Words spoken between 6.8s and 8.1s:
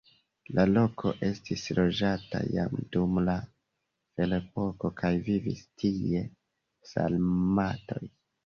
sarmatoj.